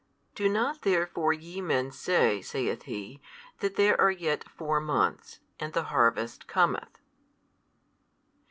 [0.33, 3.21] Do not therefore YE men say (saith He)
[3.59, 6.97] that there are yet four months, and the harvest cometh?